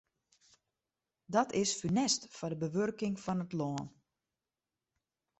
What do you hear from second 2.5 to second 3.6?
de bewurking fan it